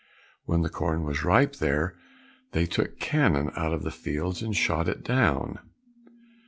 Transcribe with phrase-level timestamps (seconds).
[0.45, 1.95] When the corn was ripe there,
[2.53, 5.59] they took cannon out to the fields and shot it down.